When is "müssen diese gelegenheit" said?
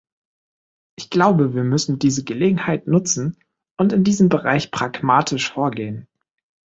1.63-2.87